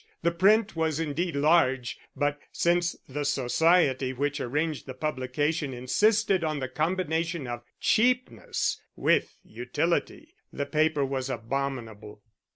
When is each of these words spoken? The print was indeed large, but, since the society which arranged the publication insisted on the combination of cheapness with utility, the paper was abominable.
The 0.23 0.31
print 0.31 0.75
was 0.75 0.99
indeed 0.99 1.35
large, 1.35 1.99
but, 2.15 2.39
since 2.51 2.95
the 3.07 3.23
society 3.23 4.13
which 4.13 4.41
arranged 4.41 4.87
the 4.87 4.95
publication 4.95 5.75
insisted 5.75 6.43
on 6.43 6.57
the 6.57 6.67
combination 6.67 7.45
of 7.45 7.61
cheapness 7.79 8.81
with 8.95 9.35
utility, 9.43 10.33
the 10.51 10.65
paper 10.65 11.05
was 11.05 11.29
abominable. 11.29 12.23